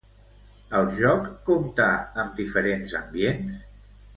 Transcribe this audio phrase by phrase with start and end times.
[0.79, 1.91] El joc compta
[2.25, 3.89] amb diferents ambients?